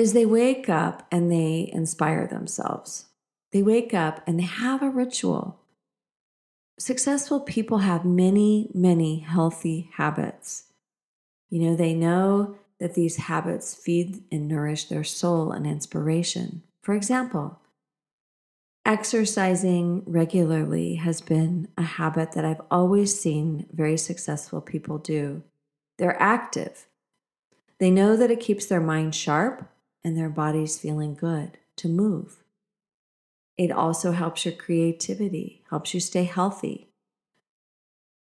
is 0.00 0.12
they 0.12 0.26
wake 0.26 0.68
up 0.68 1.06
and 1.12 1.30
they 1.30 1.70
inspire 1.72 2.26
themselves. 2.26 3.06
They 3.52 3.62
wake 3.62 3.94
up 3.94 4.22
and 4.26 4.38
they 4.38 4.44
have 4.44 4.82
a 4.82 4.90
ritual 4.90 5.60
successful 6.80 7.40
people 7.40 7.78
have 7.78 8.04
many, 8.04 8.70
many 8.72 9.18
healthy 9.18 9.90
habits. 9.94 10.64
You 11.50 11.60
know, 11.60 11.76
they 11.76 11.94
know 11.94 12.56
that 12.78 12.94
these 12.94 13.16
habits 13.16 13.74
feed 13.74 14.24
and 14.32 14.48
nourish 14.48 14.84
their 14.84 15.04
soul 15.04 15.52
and 15.52 15.66
inspiration. 15.66 16.62
For 16.82 16.94
example, 16.94 17.60
exercising 18.86 20.02
regularly 20.06 20.94
has 20.94 21.20
been 21.20 21.68
a 21.76 21.82
habit 21.82 22.32
that 22.32 22.46
I've 22.46 22.62
always 22.70 23.18
seen 23.20 23.66
very 23.70 23.98
successful 23.98 24.62
people 24.62 24.96
do. 24.96 25.42
They're 25.98 26.20
active. 26.20 26.86
They 27.78 27.90
know 27.90 28.16
that 28.16 28.30
it 28.30 28.40
keeps 28.40 28.64
their 28.64 28.80
mind 28.80 29.14
sharp 29.14 29.68
and 30.04 30.16
their 30.16 30.28
bodies 30.28 30.78
feeling 30.78 31.14
good 31.14 31.58
to 31.76 31.88
move. 31.88 32.42
It 33.56 33.70
also 33.70 34.12
helps 34.12 34.44
your 34.44 34.54
creativity, 34.54 35.62
helps 35.70 35.92
you 35.92 36.00
stay 36.00 36.24
healthy. 36.24 36.88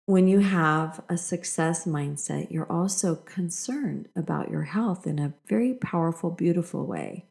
When 0.05 0.29
you 0.29 0.41
have 0.41 1.03
a 1.09 1.17
success 1.17 1.87
mindset, 1.87 2.51
you're 2.51 2.71
also 2.71 3.15
concerned 3.15 4.09
about 4.17 4.51
your 4.51 4.65
health 4.65 5.07
in 5.07 5.19
a 5.19 5.35
very 5.47 5.75
powerful, 5.75 6.31
beautiful 6.31 6.85
way. 6.87 7.27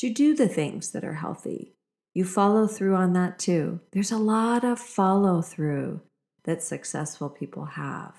You 0.00 0.12
do 0.14 0.34
the 0.34 0.48
things 0.48 0.92
that 0.92 1.04
are 1.04 1.14
healthy. 1.14 1.74
You 2.14 2.24
follow 2.24 2.66
through 2.66 2.96
on 2.96 3.12
that 3.12 3.38
too. 3.38 3.80
There's 3.92 4.10
a 4.10 4.18
lot 4.18 4.64
of 4.64 4.78
follow 4.78 5.42
through 5.42 6.00
that 6.44 6.62
successful 6.62 7.28
people 7.28 7.64
have. 7.66 8.14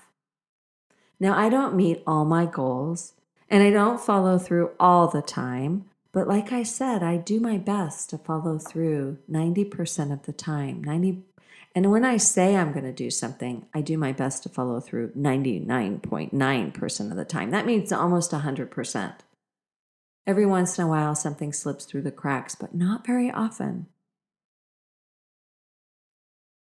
Now, 1.18 1.36
I 1.36 1.48
don't 1.48 1.74
meet 1.74 2.02
all 2.06 2.24
my 2.24 2.46
goals 2.46 3.14
and 3.52 3.62
I 3.62 3.70
don't 3.70 4.00
follow 4.00 4.38
through 4.38 4.70
all 4.80 5.08
the 5.08 5.20
time, 5.20 5.84
but 6.10 6.26
like 6.26 6.52
I 6.52 6.62
said, 6.62 7.02
I 7.02 7.18
do 7.18 7.38
my 7.38 7.58
best 7.58 8.08
to 8.10 8.18
follow 8.18 8.58
through 8.58 9.18
90% 9.30 10.10
of 10.10 10.22
the 10.22 10.32
time. 10.32 10.82
90 10.82 11.22
and 11.74 11.90
when 11.90 12.04
I 12.04 12.18
say 12.18 12.56
I'm 12.56 12.72
going 12.72 12.84
to 12.84 12.92
do 12.92 13.10
something, 13.10 13.64
I 13.72 13.80
do 13.80 13.96
my 13.96 14.12
best 14.12 14.42
to 14.42 14.50
follow 14.50 14.78
through 14.80 15.12
99.9% 15.12 17.10
of 17.10 17.16
the 17.16 17.24
time. 17.24 17.50
That 17.50 17.64
means 17.64 17.92
almost 17.92 18.30
100%. 18.30 19.14
Every 20.26 20.44
once 20.44 20.78
in 20.78 20.84
a 20.84 20.88
while, 20.88 21.14
something 21.14 21.50
slips 21.52 21.86
through 21.86 22.02
the 22.02 22.12
cracks, 22.12 22.54
but 22.54 22.74
not 22.74 23.06
very 23.06 23.30
often. 23.30 23.86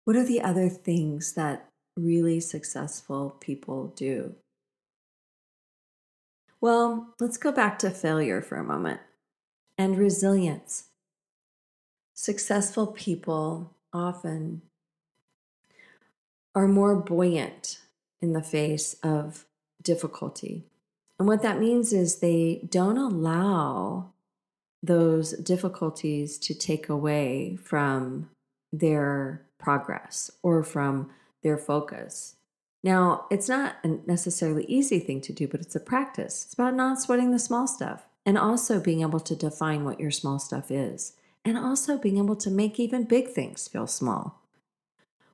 What 0.06 0.16
are 0.16 0.26
the 0.26 0.42
other 0.42 0.70
things 0.70 1.34
that 1.34 1.68
really 1.98 2.40
successful 2.40 3.36
people 3.42 3.88
do? 3.98 4.36
Well, 6.66 7.14
let's 7.20 7.38
go 7.38 7.52
back 7.52 7.78
to 7.78 7.92
failure 7.92 8.42
for 8.42 8.56
a 8.56 8.64
moment 8.64 9.00
and 9.78 10.00
resilience. 10.00 10.86
Successful 12.16 12.88
people 12.88 13.76
often 13.94 14.64
are 16.56 16.68
more 16.68 16.96
buoyant 16.96 17.82
in 18.20 18.34
the 18.34 18.42
face 18.42 18.96
of 19.04 19.46
difficulty. 19.84 20.64
And 21.20 21.28
what 21.28 21.44
that 21.44 21.60
means 21.60 21.94
is 21.94 22.16
they 22.16 22.68
don't 22.68 22.98
allow 22.98 24.14
those 24.82 25.34
difficulties 25.34 26.40
to 26.40 26.56
take 26.56 26.90
away 26.90 27.60
from 27.62 28.32
their 28.74 29.46
progress 29.60 30.32
or 30.42 30.64
from 30.64 31.12
their 31.44 31.60
focus. 31.60 32.38
Now, 32.86 33.26
it's 33.32 33.50
not 33.50 33.78
a 33.84 33.88
necessarily 34.06 34.64
easy 34.66 35.00
thing 35.00 35.20
to 35.22 35.34
do, 35.34 35.48
but 35.48 35.60
it's 35.60 35.76
a 35.76 35.80
practice. 35.80 36.46
It's 36.46 36.54
about 36.54 36.76
not 36.76 37.02
sweating 37.02 37.32
the 37.32 37.40
small 37.40 37.66
stuff 37.66 38.06
and 38.28 38.38
also 38.38 38.80
being 38.80 39.02
able 39.02 39.20
to 39.22 39.36
define 39.36 39.84
what 39.84 40.00
your 40.00 40.12
small 40.12 40.38
stuff 40.38 40.70
is 40.70 41.14
and 41.44 41.58
also 41.58 41.98
being 41.98 42.20
able 42.20 42.36
to 42.36 42.52
make 42.52 42.80
even 42.80 43.04
big 43.04 43.30
things 43.30 43.68
feel 43.68 43.88
small. 43.88 44.40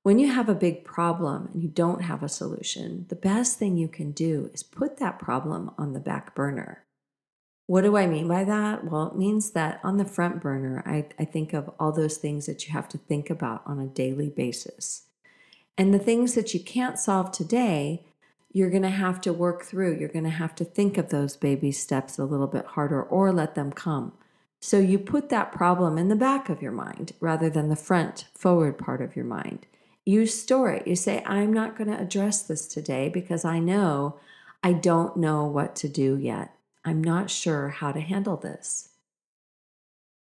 When 0.02 0.18
you 0.18 0.32
have 0.32 0.48
a 0.48 0.56
big 0.56 0.86
problem 0.86 1.50
and 1.52 1.62
you 1.62 1.68
don't 1.68 2.04
have 2.04 2.24
a 2.24 2.30
solution, 2.30 3.06
the 3.10 3.18
best 3.18 3.60
thing 3.60 3.76
you 3.76 3.90
can 3.90 4.12
do 4.12 4.50
is 4.54 4.64
put 4.64 4.96
that 5.00 5.20
problem 5.20 5.72
on 5.78 5.92
the 5.92 6.00
back 6.00 6.34
burner. 6.34 6.86
What 7.68 7.82
do 7.82 7.98
I 7.98 8.08
mean 8.08 8.30
by 8.30 8.46
that? 8.46 8.86
Well, 8.86 9.08
it 9.08 9.18
means 9.18 9.52
that 9.52 9.82
on 9.84 9.98
the 9.98 10.06
front 10.06 10.42
burner, 10.42 10.84
I, 10.86 11.06
I 11.20 11.26
think 11.26 11.52
of 11.52 11.70
all 11.78 11.92
those 11.92 12.16
things 12.16 12.46
that 12.46 12.66
you 12.66 12.72
have 12.72 12.88
to 12.90 12.98
think 12.98 13.30
about 13.30 13.62
on 13.66 13.78
a 13.78 13.88
daily 13.88 14.30
basis. 14.30 15.04
And 15.78 15.94
the 15.94 16.00
things 16.00 16.36
that 16.36 16.54
you 16.54 16.60
can't 16.60 17.00
solve 17.00 17.32
today, 17.32 18.06
you're 18.52 18.70
going 18.70 18.84
to 18.84 18.90
have 18.90 19.22
to 19.22 19.34
work 19.34 19.64
through. 19.64 19.98
You're 19.98 20.10
going 20.10 20.26
to 20.26 20.30
have 20.30 20.56
to 20.56 20.66
think 20.66 20.98
of 20.98 21.10
those 21.10 21.36
baby 21.38 21.72
steps 21.72 22.18
a 22.18 22.26
little 22.26 22.48
bit 22.48 22.66
harder 22.66 23.02
or 23.02 23.32
let 23.32 23.56
them 23.56 23.72
come. 23.72 24.14
So 24.60 24.78
you 24.78 25.00
put 25.00 25.30
that 25.30 25.52
problem 25.52 25.98
in 25.98 26.08
the 26.08 26.16
back 26.16 26.50
of 26.50 26.62
your 26.62 26.72
mind 26.72 27.14
rather 27.20 27.50
than 27.50 27.70
the 27.70 27.76
front, 27.76 28.26
forward 28.36 28.78
part 28.78 29.02
of 29.02 29.16
your 29.16 29.26
mind. 29.26 29.66
You 30.06 30.28
store 30.28 30.72
it. 30.72 30.88
You 30.88 30.96
say, 30.96 31.24
I'm 31.26 31.52
not 31.52 31.76
going 31.78 31.90
to 31.90 32.00
address 32.00 32.44
this 32.44 32.68
today 32.68 33.10
because 33.10 33.44
I 33.44 33.60
know 33.60 34.20
I 34.64 34.74
don't 34.74 35.18
know 35.18 35.46
what 35.46 35.76
to 35.78 35.90
do 35.90 36.18
yet. 36.18 36.56
I'm 36.86 37.04
not 37.04 37.30
sure 37.30 37.70
how 37.70 37.92
to 37.92 38.00
handle 38.00 38.38
this. 38.38 38.90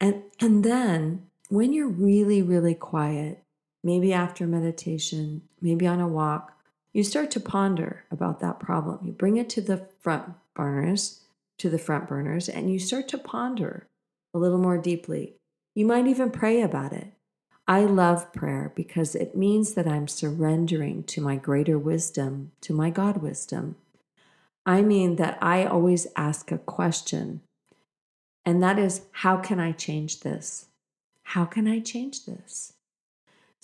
And, 0.00 0.22
and 0.40 0.64
then 0.64 1.26
when 1.48 1.72
you're 1.72 1.88
really, 1.88 2.42
really 2.42 2.74
quiet, 2.74 3.42
maybe 3.86 4.12
after 4.12 4.48
meditation, 4.48 5.42
maybe 5.60 5.86
on 5.86 6.00
a 6.00 6.08
walk, 6.08 6.52
you 6.92 7.04
start 7.04 7.30
to 7.30 7.38
ponder 7.38 8.04
about 8.10 8.40
that 8.40 8.58
problem. 8.58 8.98
You 9.04 9.12
bring 9.12 9.36
it 9.36 9.48
to 9.50 9.60
the 9.60 9.86
front 10.00 10.24
burners, 10.54 11.20
to 11.58 11.70
the 11.70 11.78
front 11.78 12.08
burners, 12.08 12.48
and 12.48 12.68
you 12.68 12.80
start 12.80 13.06
to 13.08 13.18
ponder 13.18 13.86
a 14.34 14.38
little 14.38 14.58
more 14.58 14.76
deeply. 14.76 15.34
You 15.76 15.86
might 15.86 16.08
even 16.08 16.32
pray 16.32 16.62
about 16.62 16.92
it. 16.92 17.12
I 17.68 17.84
love 17.84 18.32
prayer 18.32 18.72
because 18.74 19.14
it 19.14 19.36
means 19.36 19.74
that 19.74 19.86
I'm 19.86 20.08
surrendering 20.08 21.04
to 21.04 21.20
my 21.20 21.36
greater 21.36 21.78
wisdom, 21.78 22.50
to 22.62 22.72
my 22.72 22.90
God 22.90 23.18
wisdom. 23.18 23.76
I 24.64 24.82
mean 24.82 25.14
that 25.16 25.38
I 25.40 25.64
always 25.64 26.08
ask 26.16 26.50
a 26.50 26.58
question, 26.58 27.40
and 28.44 28.60
that 28.64 28.80
is, 28.80 29.02
how 29.12 29.36
can 29.36 29.60
I 29.60 29.70
change 29.70 30.20
this? 30.20 30.66
How 31.22 31.44
can 31.44 31.68
I 31.68 31.78
change 31.78 32.24
this? 32.24 32.72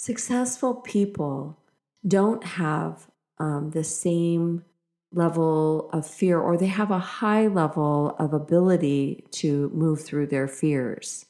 Successful 0.03 0.75
people 0.75 1.61
don't 2.05 2.43
have 2.43 3.07
um, 3.39 3.71
the 3.71 3.85
same 3.85 4.65
level 5.13 5.89
of 5.93 6.05
fear, 6.05 6.41
or 6.41 6.57
they 6.57 6.67
have 6.67 6.91
a 6.91 6.99
high 6.99 7.47
level 7.47 8.17
of 8.19 8.35
ability 8.35 9.25
to 9.31 9.71
move 9.73 10.01
through 10.03 10.27
their 10.27 10.49
fears. 10.49 11.27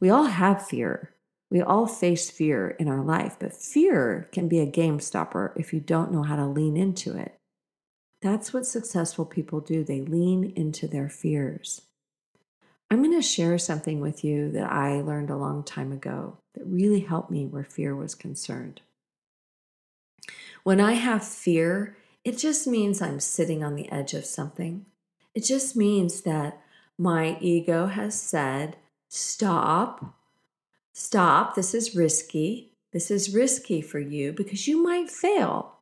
We 0.00 0.08
all 0.08 0.24
have 0.24 0.66
fear. 0.66 1.16
We 1.50 1.60
all 1.60 1.86
face 1.86 2.30
fear 2.30 2.70
in 2.78 2.88
our 2.88 3.04
life, 3.04 3.36
but 3.38 3.52
fear 3.52 4.30
can 4.32 4.48
be 4.48 4.60
a 4.60 4.64
game 4.64 5.00
stopper 5.00 5.52
if 5.54 5.74
you 5.74 5.80
don't 5.80 6.10
know 6.10 6.22
how 6.22 6.36
to 6.36 6.46
lean 6.46 6.78
into 6.78 7.14
it. 7.14 7.38
That's 8.22 8.54
what 8.54 8.64
successful 8.64 9.26
people 9.26 9.60
do. 9.60 9.84
They 9.84 10.00
lean 10.00 10.54
into 10.56 10.88
their 10.88 11.10
fears. 11.10 11.82
I'm 12.90 13.02
going 13.02 13.14
to 13.14 13.22
share 13.22 13.58
something 13.58 14.00
with 14.00 14.24
you 14.24 14.50
that 14.52 14.72
I 14.72 15.00
learned 15.02 15.28
a 15.28 15.36
long 15.36 15.62
time 15.62 15.92
ago 15.92 16.38
that 16.54 16.66
really 16.66 17.00
helped 17.00 17.30
me 17.30 17.46
where 17.46 17.64
fear 17.64 17.94
was 17.94 18.14
concerned. 18.14 18.80
When 20.64 20.80
I 20.80 20.92
have 20.92 21.26
fear, 21.26 21.96
it 22.24 22.38
just 22.38 22.66
means 22.66 23.00
I'm 23.00 23.20
sitting 23.20 23.62
on 23.62 23.74
the 23.74 23.90
edge 23.92 24.14
of 24.14 24.24
something. 24.24 24.86
It 25.34 25.44
just 25.44 25.76
means 25.76 26.22
that 26.22 26.60
my 26.96 27.38
ego 27.40 27.86
has 27.86 28.20
said, 28.20 28.76
stop, 29.08 30.14
stop, 30.92 31.54
this 31.54 31.74
is 31.74 31.94
risky. 31.94 32.72
This 32.92 33.10
is 33.10 33.34
risky 33.34 33.82
for 33.82 33.98
you 33.98 34.32
because 34.32 34.66
you 34.66 34.82
might 34.82 35.10
fail. 35.10 35.74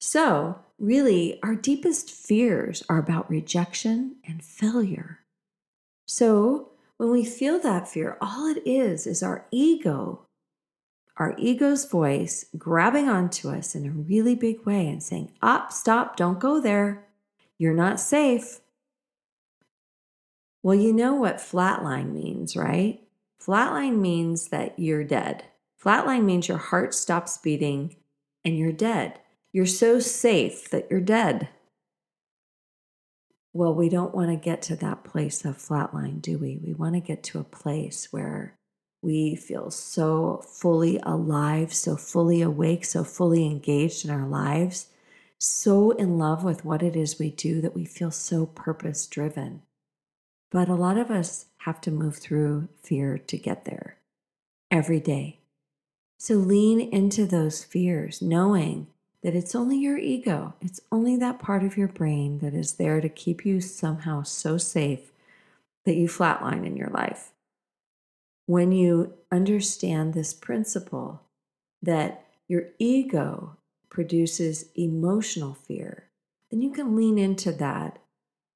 So, 0.00 0.58
really, 0.78 1.40
our 1.42 1.54
deepest 1.54 2.10
fears 2.10 2.82
are 2.88 2.98
about 2.98 3.30
rejection 3.30 4.16
and 4.26 4.44
failure. 4.44 5.20
So, 6.06 6.70
when 6.96 7.10
we 7.10 7.24
feel 7.24 7.58
that 7.60 7.88
fear, 7.88 8.16
all 8.20 8.46
it 8.46 8.62
is 8.66 9.06
is 9.06 9.22
our 9.22 9.46
ego 9.50 10.24
our 11.16 11.34
ego's 11.38 11.84
voice 11.84 12.46
grabbing 12.58 13.08
onto 13.08 13.48
us 13.48 13.74
in 13.74 13.86
a 13.86 13.90
really 13.90 14.34
big 14.34 14.64
way 14.66 14.88
and 14.88 15.02
saying, 15.02 15.30
Up, 15.40 15.72
stop, 15.72 16.16
don't 16.16 16.40
go 16.40 16.60
there. 16.60 17.06
You're 17.56 17.74
not 17.74 18.00
safe. 18.00 18.60
Well, 20.62 20.74
you 20.74 20.92
know 20.92 21.14
what 21.14 21.36
flatline 21.36 22.12
means, 22.12 22.56
right? 22.56 23.00
Flatline 23.40 24.00
means 24.00 24.48
that 24.48 24.78
you're 24.78 25.04
dead. 25.04 25.44
Flatline 25.82 26.24
means 26.24 26.48
your 26.48 26.58
heart 26.58 26.94
stops 26.94 27.38
beating 27.38 27.96
and 28.44 28.58
you're 28.58 28.72
dead. 28.72 29.20
You're 29.52 29.66
so 29.66 30.00
safe 30.00 30.68
that 30.70 30.88
you're 30.90 31.00
dead. 31.00 31.48
Well, 33.56 33.72
we 33.72 33.88
don't 33.88 34.12
want 34.12 34.30
to 34.30 34.36
get 34.36 34.62
to 34.62 34.76
that 34.76 35.04
place 35.04 35.44
of 35.44 35.58
flatline, 35.58 36.20
do 36.20 36.38
we? 36.38 36.58
We 36.60 36.74
want 36.74 36.94
to 36.94 37.00
get 37.00 37.22
to 37.24 37.38
a 37.38 37.44
place 37.44 38.08
where 38.10 38.58
we 39.00 39.36
feel 39.36 39.70
so 39.70 40.42
fully 40.44 40.98
alive, 41.04 41.72
so 41.72 41.96
fully 41.96 42.42
awake, 42.42 42.84
so 42.84 43.04
fully 43.04 43.46
engaged 43.46 44.04
in 44.04 44.10
our 44.10 44.26
lives, 44.26 44.88
so 45.38 45.92
in 45.92 46.18
love 46.18 46.42
with 46.42 46.64
what 46.64 46.82
it 46.82 46.96
is 46.96 47.20
we 47.20 47.30
do 47.30 47.60
that 47.60 47.76
we 47.76 47.84
feel 47.84 48.10
so 48.10 48.44
purpose 48.44 49.06
driven. 49.06 49.62
But 50.50 50.68
a 50.68 50.74
lot 50.74 50.98
of 50.98 51.12
us 51.12 51.46
have 51.58 51.80
to 51.82 51.92
move 51.92 52.16
through 52.16 52.68
fear 52.82 53.18
to 53.18 53.38
get 53.38 53.66
there 53.66 53.98
every 54.68 54.98
day. 54.98 55.38
So 56.18 56.34
lean 56.34 56.80
into 56.80 57.24
those 57.24 57.62
fears, 57.62 58.20
knowing 58.20 58.88
that 59.24 59.34
it's 59.34 59.56
only 59.56 59.78
your 59.78 59.98
ego, 59.98 60.54
it's 60.60 60.80
only 60.92 61.16
that 61.16 61.40
part 61.40 61.64
of 61.64 61.76
your 61.76 61.88
brain 61.88 62.38
that 62.38 62.54
is 62.54 62.74
there 62.74 63.00
to 63.00 63.08
keep 63.08 63.44
you 63.44 63.60
somehow 63.60 64.22
so 64.22 64.56
safe 64.56 65.10
that 65.84 65.96
you 65.96 66.06
flatline 66.06 66.64
in 66.64 66.76
your 66.76 66.90
life 66.90 67.32
when 68.46 68.72
you 68.72 69.14
understand 69.32 70.12
this 70.12 70.34
principle 70.34 71.22
that 71.82 72.26
your 72.48 72.64
ego 72.78 73.56
produces 73.88 74.66
emotional 74.74 75.54
fear, 75.54 76.04
then 76.50 76.60
you 76.60 76.70
can 76.70 76.96
lean 76.96 77.18
into 77.18 77.52
that 77.52 77.98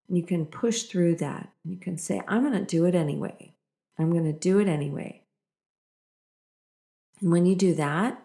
and 0.09 0.16
you 0.16 0.22
can 0.22 0.46
push 0.46 0.85
through 0.85 1.14
that. 1.16 1.50
And 1.64 1.72
you 1.72 1.78
can 1.78 1.96
say, 1.96 2.20
I'm 2.26 2.42
going 2.42 2.59
to 2.59 2.64
do 2.64 2.85
it 2.85 2.94
anyway. 2.94 3.54
I'm 3.98 4.11
going 4.11 4.24
to 4.24 4.33
do 4.33 4.59
it 4.59 4.68
anyway. 4.68 5.22
And 7.20 7.33
when 7.33 7.46
you 7.46 7.54
do 7.54 7.74
that, 7.74 8.22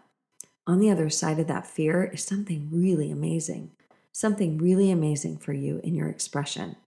on 0.65 0.80
the 0.80 0.89
other 0.89 1.10
side 1.10 1.39
of 1.39 1.47
that 1.47 1.67
fear 1.67 2.06
is 2.06 2.23
something 2.23 2.69
really 2.71 3.12
amazing, 3.12 3.71
something 4.12 4.58
really 4.58 4.91
amazing 4.91 5.38
for 5.38 5.54
you 5.54 5.82
in 5.84 5.95
your 5.95 6.08
expression. 6.08 6.78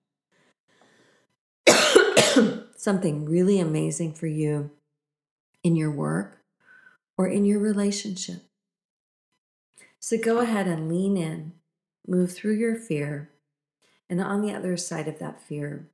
something 2.77 3.25
really 3.25 3.59
amazing 3.61 4.15
for 4.15 4.27
you 4.27 4.71
in 5.63 5.77
your 5.77 5.91
work 5.91 6.43
or 7.19 7.27
in 7.27 7.45
your 7.45 7.59
relationship. 7.59 8.43
So 9.99 10.17
go 10.17 10.39
ahead 10.39 10.67
and 10.67 10.89
lean 10.89 11.17
in, 11.17 11.53
move 12.07 12.33
through 12.33 12.55
your 12.55 12.77
fear, 12.77 13.31
and 14.09 14.21
on 14.21 14.41
the 14.41 14.55
other 14.55 14.77
side 14.77 15.09
of 15.09 15.19
that 15.19 15.43
fear, 15.43 15.89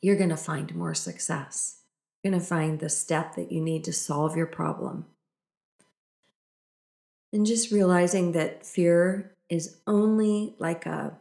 you're 0.00 0.16
going 0.16 0.30
to 0.30 0.36
find 0.36 0.74
more 0.74 0.94
success. 0.94 1.80
You're 2.22 2.30
going 2.30 2.40
to 2.40 2.46
find 2.46 2.80
the 2.80 2.88
step 2.88 3.34
that 3.36 3.52
you 3.52 3.60
need 3.60 3.84
to 3.84 3.92
solve 3.92 4.36
your 4.36 4.46
problem. 4.46 5.06
And 7.32 7.46
just 7.46 7.70
realizing 7.70 8.32
that 8.32 8.66
fear 8.66 9.34
is 9.48 9.78
only 9.86 10.54
like 10.58 10.86
a 10.86 11.16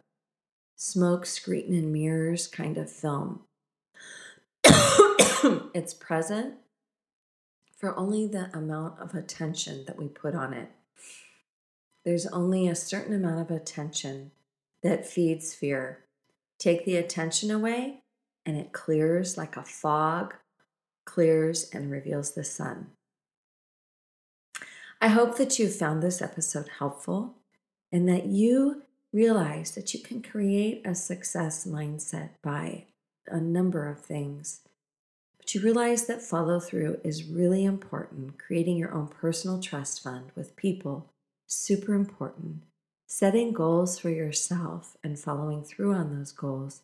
smoke 0.76 1.26
screen 1.26 1.74
and 1.74 1.93
mirrors 1.93 2.47
kind 2.47 2.78
of 2.78 2.91
film. 2.91 3.41
it's 5.74 5.93
present 5.93 6.56
for 7.78 7.97
only 7.97 8.28
the 8.28 8.56
amount 8.56 9.00
of 9.00 9.15
attention 9.15 9.86
that 9.86 9.97
we 9.97 10.08
put 10.08 10.36
on 10.36 10.54
it. 10.54 10.69
There's 12.04 12.28
only 12.28 12.67
a 12.67 12.76
certain 12.76 13.13
amount 13.13 13.39
of 13.41 13.56
attention 13.56 14.32
that 14.84 15.08
feeds 15.08 15.54
fear. 15.54 16.06
Take 16.60 16.86
the 16.86 16.97
attention 16.97 17.52
away, 17.52 18.04
and 18.45 18.58
it 18.58 18.71
clears 18.71 19.38
like 19.38 19.56
a 19.56 19.63
fog, 19.63 20.36
clears 21.06 21.69
and 21.74 21.91
reveals 21.91 22.34
the 22.34 22.43
sun. 22.43 22.91
I 25.03 25.07
hope 25.07 25.37
that 25.37 25.57
you 25.57 25.67
found 25.67 26.03
this 26.03 26.21
episode 26.21 26.69
helpful 26.77 27.35
and 27.91 28.07
that 28.07 28.27
you 28.27 28.83
realize 29.11 29.71
that 29.71 29.95
you 29.95 29.99
can 29.99 30.21
create 30.21 30.83
a 30.85 30.93
success 30.93 31.65
mindset 31.65 32.29
by 32.43 32.85
a 33.27 33.39
number 33.41 33.89
of 33.89 33.99
things. 33.99 34.61
But 35.37 35.55
you 35.55 35.61
realize 35.61 36.05
that 36.05 36.21
follow 36.21 36.59
through 36.59 37.01
is 37.03 37.25
really 37.25 37.65
important. 37.65 38.37
Creating 38.37 38.77
your 38.77 38.93
own 38.93 39.07
personal 39.07 39.59
trust 39.59 40.03
fund 40.03 40.31
with 40.35 40.55
people, 40.55 41.09
super 41.47 41.95
important. 41.95 42.61
setting 43.11 43.51
goals 43.51 43.99
for 43.99 44.09
yourself 44.09 44.95
and 45.03 45.19
following 45.19 45.61
through 45.61 45.93
on 45.93 46.15
those 46.17 46.31
goals, 46.31 46.81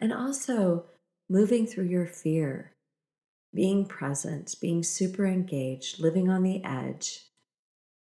and 0.00 0.14
also 0.14 0.86
moving 1.28 1.66
through 1.66 1.84
your 1.84 2.06
fear, 2.06 2.72
being 3.52 3.84
present, 3.84 4.54
being 4.62 4.82
super 4.82 5.26
engaged, 5.26 6.00
living 6.00 6.30
on 6.30 6.42
the 6.42 6.64
edge. 6.64 7.27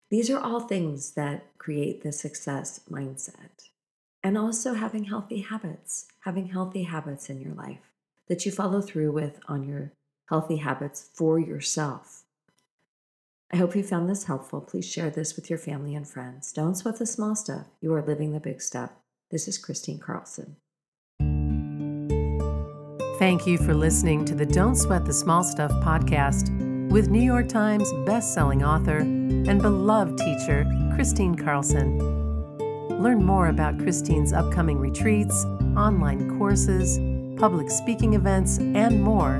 These 0.10 0.30
are 0.30 0.39
all 0.39 0.62
things 0.62 1.12
that 1.12 1.58
create 1.58 2.02
the 2.02 2.12
success 2.12 2.82
mindset. 2.89 3.69
And 4.24 4.38
also 4.38 4.74
having 4.74 5.06
healthy 5.06 5.41
habits, 5.41 6.08
having 6.22 6.48
healthy 6.48 6.84
habits 6.84 7.30
in 7.30 7.39
your 7.39 7.54
life 7.54 7.93
that 8.28 8.45
you 8.45 8.52
follow 8.52 8.82
through 8.82 9.12
with 9.12 9.39
on 9.48 9.67
your 9.67 9.93
healthy 10.28 10.58
habits 10.58 11.10
for 11.13 11.39
yourself. 11.39 12.24
I 13.52 13.58
hope 13.58 13.76
you 13.76 13.84
found 13.84 14.10
this 14.10 14.26
helpful. 14.26 14.62
Please 14.62 14.86
share 14.86 15.10
this 15.10 15.36
with 15.36 15.50
your 15.50 15.58
family 15.58 15.95
and 15.95 16.08
friends. 16.08 16.52
Don't 16.52 16.76
sweat 16.76 16.98
the 16.98 17.06
small 17.06 17.36
stuff. 17.36 17.67
You 17.82 17.93
are 17.93 18.02
living 18.02 18.34
the 18.34 18.39
big 18.39 18.62
stuff. 18.62 18.91
This 19.32 19.48
is 19.48 19.58
Kristine 19.58 20.00
Carlson. 20.00 20.58
Thank 23.17 23.48
you 23.48 23.58
for 23.58 23.74
listening 23.74 24.26
to 24.26 24.36
the 24.36 24.45
Don't 24.45 24.76
Sweat 24.76 25.06
the 25.06 25.13
Small 25.13 25.43
Stuff 25.43 25.72
podcast 25.84 26.68
with 26.89 27.10
New 27.10 27.21
York 27.21 27.47
Times 27.47 27.91
best-selling 28.06 28.63
author 28.63 28.97
and 28.97 29.62
beloved 29.62 30.17
teacher 30.17 30.65
Kristine 30.95 31.38
Carlson. 31.38 31.97
Learn 33.02 33.23
more 33.23 33.47
about 33.47 33.78
Kristine's 33.78 34.34
upcoming 34.34 34.78
retreats, 34.80 35.45
online 35.78 36.38
courses, 36.38 36.99
public 37.39 37.69
speaking 37.69 38.15
events, 38.15 38.58
and 38.58 39.02
more 39.02 39.36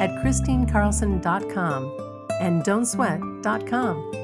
at 0.00 0.10
kristinecarlson.com 0.24 1.92
and 2.40 2.62
don'tsweat.com. 2.62 4.21